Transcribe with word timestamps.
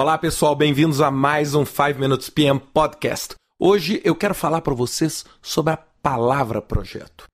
Olá 0.00 0.16
pessoal, 0.16 0.56
bem-vindos 0.56 1.02
a 1.02 1.10
mais 1.10 1.54
um 1.54 1.62
5 1.66 2.00
Minutes 2.00 2.30
PM 2.30 2.58
Podcast. 2.58 3.34
Hoje 3.58 4.00
eu 4.02 4.16
quero 4.16 4.34
falar 4.34 4.62
para 4.62 4.72
vocês 4.72 5.26
sobre 5.42 5.74
a 5.74 5.76
palavra 5.76 6.62
projeto. 6.62 7.26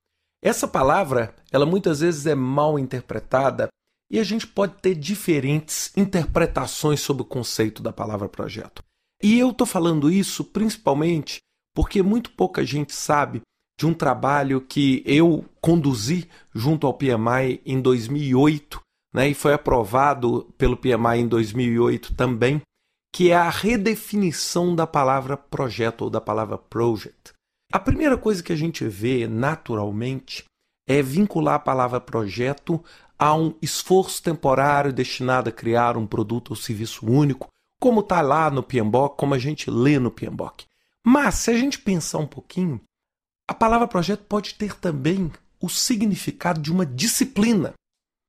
Essa 0.42 0.66
palavra, 0.66 1.32
ela 1.52 1.64
muitas 1.64 2.00
vezes 2.00 2.26
é 2.26 2.34
mal 2.34 2.76
interpretada 2.76 3.68
e 4.10 4.18
a 4.18 4.24
gente 4.24 4.48
pode 4.48 4.74
ter 4.82 4.96
diferentes 4.96 5.96
interpretações 5.96 6.98
sobre 6.98 7.22
o 7.22 7.26
conceito 7.26 7.84
da 7.84 7.92
palavra 7.92 8.28
projeto. 8.28 8.82
E 9.22 9.38
eu 9.38 9.50
estou 9.50 9.64
falando 9.64 10.10
isso 10.10 10.42
principalmente 10.42 11.38
porque 11.72 12.02
muito 12.02 12.32
pouca 12.32 12.64
gente 12.64 12.92
sabe 12.92 13.42
de 13.78 13.86
um 13.86 13.94
trabalho 13.94 14.60
que 14.60 15.04
eu 15.06 15.44
conduzi 15.60 16.28
junto 16.52 16.84
ao 16.84 16.94
PMI 16.94 17.60
em 17.64 17.80
2008 17.80 18.80
né, 19.16 19.30
e 19.30 19.34
foi 19.34 19.54
aprovado 19.54 20.52
pelo 20.58 20.76
PMI 20.76 21.20
em 21.20 21.26
2008 21.26 22.14
também, 22.14 22.60
que 23.10 23.30
é 23.30 23.34
a 23.34 23.48
redefinição 23.48 24.76
da 24.76 24.86
palavra 24.86 25.38
projeto 25.38 26.02
ou 26.02 26.10
da 26.10 26.20
palavra 26.20 26.58
project. 26.58 27.32
A 27.72 27.80
primeira 27.80 28.18
coisa 28.18 28.42
que 28.42 28.52
a 28.52 28.56
gente 28.56 28.86
vê 28.86 29.26
naturalmente 29.26 30.44
é 30.86 31.00
vincular 31.00 31.54
a 31.54 31.58
palavra 31.58 31.98
projeto 31.98 32.84
a 33.18 33.34
um 33.34 33.54
esforço 33.62 34.22
temporário 34.22 34.92
destinado 34.92 35.48
a 35.48 35.52
criar 35.52 35.96
um 35.96 36.06
produto 36.06 36.50
ou 36.50 36.56
serviço 36.56 37.06
único, 37.06 37.48
como 37.80 38.00
está 38.00 38.20
lá 38.20 38.50
no 38.50 38.62
PMBOK, 38.62 39.16
como 39.16 39.32
a 39.32 39.38
gente 39.38 39.70
lê 39.70 39.98
no 39.98 40.10
PMBOK. 40.10 40.66
Mas, 41.02 41.36
se 41.36 41.50
a 41.50 41.56
gente 41.56 41.78
pensar 41.78 42.18
um 42.18 42.26
pouquinho, 42.26 42.82
a 43.48 43.54
palavra 43.54 43.88
projeto 43.88 44.24
pode 44.28 44.56
ter 44.56 44.74
também 44.74 45.32
o 45.58 45.70
significado 45.70 46.60
de 46.60 46.70
uma 46.70 46.84
disciplina 46.84 47.72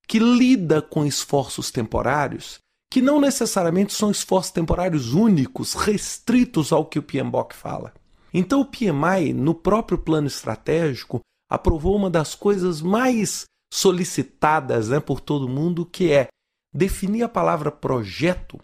que 0.08 0.20
lida 0.20 0.82
com 0.82 1.06
esforços 1.06 1.70
temporários, 1.70 2.60
que 2.90 3.02
não 3.02 3.20
necessariamente 3.20 3.94
são 3.94 4.10
esforços 4.10 4.52
temporários 4.52 5.14
únicos, 5.14 5.74
restritos 5.74 6.72
ao 6.72 6.86
que 6.86 6.98
o 6.98 7.04
PMBOK 7.04 7.54
fala. 7.54 7.94
Então, 8.34 8.62
o 8.62 8.66
PMI, 8.66 9.34
no 9.34 9.54
próprio 9.54 9.98
plano 9.98 10.28
estratégico, 10.28 11.20
aprovou 11.50 11.96
uma 11.96 12.10
das 12.10 12.36
coisas 12.36 12.82
mais 12.82 13.46
solicitadas 13.74 14.90
né, 14.90 15.00
por 15.00 15.20
todo 15.20 15.50
mundo, 15.50 15.86
que 15.86 16.12
é 16.12 16.28
definir 16.74 17.24
a 17.24 17.30
palavra 17.30 17.72
projeto 17.72 18.60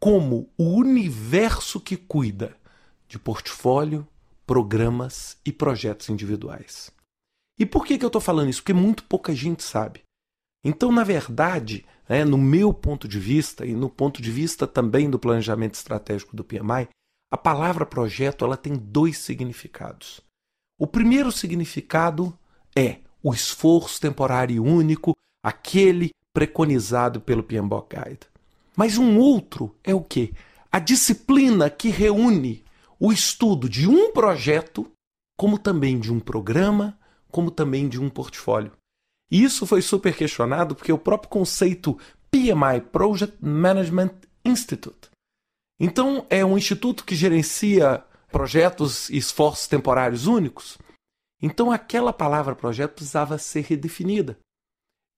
como 0.00 0.50
o 0.58 0.64
universo 0.64 1.80
que 1.80 1.96
cuida 1.96 2.56
de 3.08 3.18
portfólio, 3.18 4.06
programas 4.46 5.38
e 5.46 5.52
projetos 5.52 6.08
individuais. 6.08 6.90
E 7.58 7.64
por 7.64 7.86
que, 7.86 7.96
que 7.96 8.04
eu 8.04 8.08
estou 8.08 8.20
falando 8.20 8.50
isso? 8.50 8.60
Porque 8.60 8.72
muito 8.72 9.04
pouca 9.04 9.34
gente 9.34 9.62
sabe. 9.62 10.02
Então, 10.64 10.92
na 10.92 11.02
verdade, 11.02 11.84
né, 12.08 12.24
no 12.24 12.38
meu 12.38 12.72
ponto 12.72 13.08
de 13.08 13.18
vista 13.18 13.66
e 13.66 13.74
no 13.74 13.90
ponto 13.90 14.22
de 14.22 14.30
vista 14.30 14.66
também 14.66 15.10
do 15.10 15.18
planejamento 15.18 15.74
estratégico 15.74 16.36
do 16.36 16.44
PMI, 16.44 16.88
a 17.30 17.36
palavra 17.36 17.86
projeto 17.86 18.44
ela 18.44 18.56
tem 18.56 18.74
dois 18.74 19.18
significados. 19.18 20.20
O 20.78 20.86
primeiro 20.86 21.32
significado 21.32 22.36
é 22.76 22.98
o 23.22 23.32
esforço 23.32 24.00
temporário 24.00 24.62
único, 24.62 25.16
aquele 25.42 26.10
preconizado 26.32 27.20
pelo 27.20 27.42
PMBOK 27.42 27.96
Guide. 27.96 28.26
Mas 28.76 28.98
um 28.98 29.18
outro 29.18 29.74
é 29.84 29.94
o 29.94 30.02
que? 30.02 30.32
A 30.70 30.78
disciplina 30.78 31.68
que 31.68 31.88
reúne 31.88 32.64
o 32.98 33.12
estudo 33.12 33.68
de 33.68 33.88
um 33.88 34.12
projeto, 34.12 34.90
como 35.36 35.58
também 35.58 35.98
de 35.98 36.12
um 36.12 36.20
programa, 36.20 36.98
como 37.30 37.50
também 37.50 37.88
de 37.88 38.00
um 38.00 38.08
portfólio. 38.08 38.72
E 39.30 39.42
isso 39.42 39.66
foi 39.66 39.80
super 39.80 40.16
questionado 40.16 40.74
porque 40.74 40.92
o 40.92 40.98
próprio 40.98 41.30
conceito 41.30 41.98
PMI, 42.30 42.80
Project 42.90 43.36
Management 43.40 44.12
Institute. 44.44 45.10
Então, 45.80 46.26
é 46.30 46.44
um 46.44 46.56
instituto 46.56 47.04
que 47.04 47.14
gerencia 47.14 48.04
projetos 48.30 49.10
e 49.10 49.16
esforços 49.16 49.66
temporários 49.66 50.26
únicos. 50.26 50.78
Então, 51.40 51.70
aquela 51.70 52.12
palavra 52.12 52.54
projeto 52.54 52.94
precisava 52.94 53.36
ser 53.36 53.64
redefinida. 53.64 54.38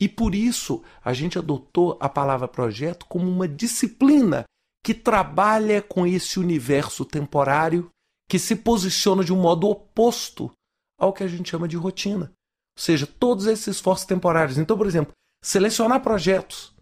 E 0.00 0.08
por 0.08 0.34
isso, 0.34 0.82
a 1.04 1.12
gente 1.12 1.38
adotou 1.38 1.96
a 2.00 2.08
palavra 2.08 2.48
projeto 2.48 3.06
como 3.06 3.30
uma 3.30 3.46
disciplina 3.46 4.44
que 4.84 4.92
trabalha 4.92 5.80
com 5.80 6.06
esse 6.06 6.38
universo 6.38 7.04
temporário 7.04 7.88
que 8.28 8.38
se 8.38 8.56
posiciona 8.56 9.22
de 9.22 9.32
um 9.32 9.40
modo 9.40 9.68
oposto 9.68 10.50
ao 10.98 11.12
que 11.12 11.22
a 11.22 11.28
gente 11.28 11.50
chama 11.50 11.68
de 11.68 11.76
rotina. 11.76 12.32
Ou 12.76 12.82
seja, 12.82 13.06
todos 13.06 13.46
esses 13.46 13.68
esforços 13.68 14.06
temporários. 14.06 14.58
Então, 14.58 14.76
por 14.76 14.86
exemplo, 14.86 15.12
selecionar 15.42 16.00
projetos 16.00 16.74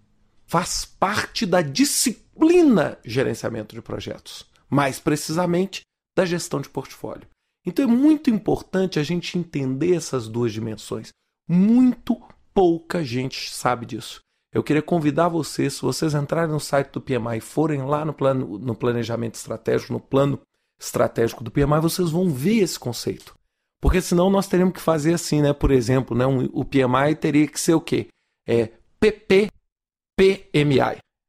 faz 0.47 0.85
parte 0.85 1.47
da 1.47 1.63
disciplina 1.63 2.99
gerenciamento 3.05 3.75
de 3.75 3.83
projetos, 3.83 4.47
mais 4.69 4.99
precisamente 4.99 5.83
da 6.17 6.25
gestão 6.25 6.61
de 6.61 6.69
portfólio. 6.69 7.27
Então 7.65 7.85
é 7.85 7.89
muito 7.89 8.29
importante 8.29 8.99
a 8.99 9.03
gente 9.03 9.39
entender 9.39 9.95
essas 9.95 10.29
duas 10.29 10.53
dimensões. 10.53 11.09
Muito 11.49 12.21
pouca 12.53 13.05
gente 13.05 13.53
sabe 13.53 13.87
disso. 13.87 14.21
Eu 14.53 14.63
queria 14.63 14.83
convidar 14.83 15.29
vocês, 15.29 15.75
se 15.75 15.83
vocês 15.83 16.15
entrarem 16.15 16.53
no 16.53 16.61
site 16.61 16.91
do 16.93 17.01
PMI 17.01 17.39
e 17.39 17.41
forem 17.41 17.83
lá 17.83 18.05
no, 18.05 18.13
plano, 18.13 18.59
no 18.59 18.75
planejamento 18.75 19.37
estratégico, 19.37 19.93
no 19.93 20.01
plano 20.01 20.39
estratégico 20.79 21.43
do 21.43 21.51
PMI, 21.51 21.81
vocês 21.81 22.11
vão 22.11 22.29
ver 22.29 22.59
esse 22.59 22.79
conceito. 22.79 23.35
Porque 23.83 24.01
senão 24.01 24.31
nós 24.31 24.47
teríamos 24.47 24.75
que 24.75 24.81
fazer 24.81 25.13
assim, 25.15 25.43
né? 25.43 25.53
Por 25.53 25.73
exemplo, 25.73 26.17
né? 26.17 26.25
Um, 26.25 26.45
o 26.53 26.65
PMI 26.65 27.17
teria 27.21 27.49
que 27.49 27.59
ser 27.59 27.75
o 27.75 27.81
quê? 27.81 28.07
É 28.47 28.71
PPPMI. 29.01 29.51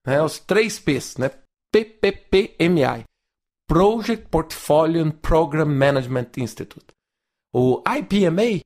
Né? 0.06 0.22
Os 0.22 0.38
três 0.38 0.78
P's, 0.78 1.18
né? 1.18 1.32
PPPMI. 1.72 3.06
Project 3.68 4.28
Portfolio 4.30 5.04
and 5.04 5.12
Program 5.12 5.66
Management 5.66 6.28
Institute. 6.38 6.86
O 7.52 7.82
IPMA 7.88 8.62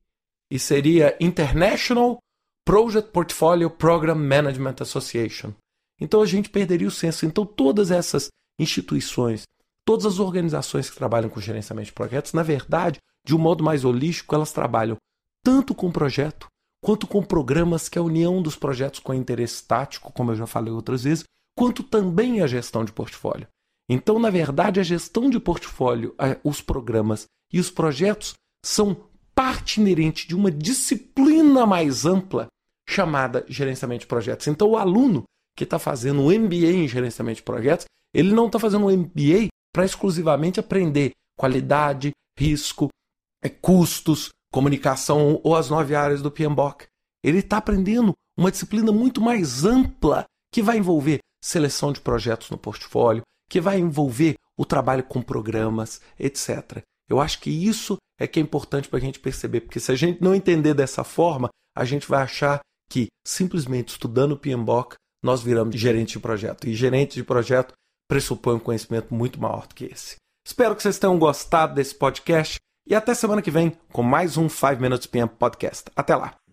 e 0.52 0.60
seria 0.60 1.16
International 1.22 2.18
Project 2.66 3.12
Portfolio 3.12 3.70
Program 3.70 4.16
Management 4.16 4.76
Association. 4.82 5.54
Então 5.98 6.22
a 6.22 6.26
gente 6.26 6.50
perderia 6.50 6.90
o 6.90 6.92
senso. 6.92 7.26
Então 7.26 7.46
todas 7.46 7.90
essas 7.90 8.28
instituições, 8.60 9.44
todas 9.86 10.06
as 10.06 10.20
organizações 10.20 10.90
que 10.90 10.98
trabalham 10.98 11.30
com 11.30 11.40
gerenciamento 11.40 11.86
de 11.86 11.94
projetos, 11.94 12.34
na 12.34 12.44
verdade, 12.44 13.00
de 13.28 13.36
um 13.36 13.38
modo 13.38 13.62
mais 13.62 13.84
holístico, 13.84 14.34
elas 14.34 14.54
trabalham 14.54 14.96
tanto 15.44 15.76
com 15.76 15.92
projeto 15.92 16.48
quanto 16.82 17.06
com 17.06 17.22
programas 17.22 17.90
que 17.90 17.98
é 17.98 18.02
a 18.02 18.04
união 18.04 18.42
dos 18.42 18.56
projetos 18.56 19.02
com 19.02 19.14
interesse 19.14 19.68
tático, 19.68 20.14
como 20.14 20.32
eu 20.32 20.36
já 20.36 20.48
falei 20.48 20.72
outras 20.72 21.04
vezes, 21.04 21.26
quanto 21.54 21.84
também 21.84 22.40
a 22.40 22.48
gestão 22.48 22.86
de 22.86 22.94
portfólio. 22.94 23.46
Então, 23.90 24.18
na 24.18 24.30
verdade, 24.30 24.80
a 24.80 24.84
gestão 24.84 25.30
de 25.30 25.40
portfólio, 25.42 26.16
os 26.42 26.62
programas 26.62 27.26
e 27.52 27.60
os 27.60 27.70
projetos 27.70 28.34
são 28.64 28.96
parte 29.36 29.82
inerente 29.82 30.26
de 30.26 30.34
uma 30.34 30.50
disciplina 30.50 31.66
mais 31.66 32.06
ampla 32.06 32.48
chamada 32.88 33.46
gerenciamento 33.50 34.02
de 34.02 34.08
projetos. 34.08 34.48
Então, 34.48 34.70
o 34.70 34.78
aluno 34.78 35.24
que 35.58 35.66
está 35.66 35.78
fazendo 35.78 36.22
um 36.22 36.32
MBA 36.32 36.72
em 36.72 36.88
gerenciamento 36.88 37.38
de 37.38 37.44
projetos, 37.44 37.86
ele 38.14 38.34
não 38.34 38.46
está 38.46 38.58
fazendo 38.58 38.86
um 38.86 38.98
MBA 38.98 39.48
para 39.74 39.84
exclusivamente 39.84 40.62
aprender 40.62 41.12
qualidade, 41.38 42.12
risco, 42.38 42.88
custos, 43.62 44.32
comunicação 44.52 45.40
ou 45.44 45.56
as 45.56 45.70
nove 45.70 45.96
áreas 45.96 46.22
do 46.22 46.32
PMBOK. 46.32 46.86
Ele 47.24 47.40
está 47.40 47.58
aprendendo 47.58 48.14
uma 48.38 48.52
disciplina 48.52 48.92
muito 48.92 49.20
mais 49.22 49.66
ampla 49.66 50.26
que 50.52 50.62
vai 50.62 50.78
envolver 50.78 51.20
seleção 51.44 51.92
de 51.92 52.02
projetos 52.02 52.50
no 52.50 52.58
portfólio, 52.58 53.24
que 53.50 53.62
vai 53.62 53.80
envolver 53.80 54.36
o 54.58 54.66
trabalho 54.66 55.04
com 55.04 55.22
programas, 55.22 56.02
etc. 56.20 56.84
Eu 57.10 57.20
acho 57.20 57.40
que 57.40 57.50
isso 57.50 57.98
é 58.20 58.28
que 58.28 58.40
é 58.40 58.44
importante 58.44 58.90
para 58.90 58.98
a 58.98 59.02
gente 59.02 59.20
perceber, 59.20 59.62
porque 59.62 59.80
se 59.80 59.92
a 59.92 59.96
gente 59.96 60.22
não 60.22 60.36
entender 60.36 60.74
dessa 60.74 61.04
forma, 61.04 61.50
a 61.76 61.86
gente 61.86 62.08
vai 62.08 62.24
achar 62.24 62.60
que 62.90 63.08
simplesmente 63.26 63.90
estudando 63.90 64.34
o 64.34 64.38
PMBOK 64.38 64.96
nós 65.24 65.42
viramos 65.42 65.76
gerente 65.76 66.14
de 66.14 66.20
projeto. 66.20 66.68
E 66.68 66.74
gerente 66.74 67.16
de 67.16 67.24
projeto 67.24 67.74
pressupõe 68.08 68.56
um 68.56 68.60
conhecimento 68.60 69.14
muito 69.14 69.40
maior 69.40 69.68
do 69.68 69.76
que 69.76 69.86
esse. 69.86 70.16
Espero 70.46 70.76
que 70.76 70.82
vocês 70.82 70.98
tenham 70.98 71.20
gostado 71.20 71.76
desse 71.76 71.94
podcast. 71.94 72.58
E 72.90 72.96
até 72.96 73.14
semana 73.14 73.42
que 73.42 73.52
vem 73.52 73.76
com 73.92 74.02
mais 74.02 74.38
um 74.38 74.48
5 74.48 74.82
Minutes 74.82 75.08
PM 75.08 75.30
Podcast. 75.30 75.92
Até 75.94 76.16
lá! 76.16 76.47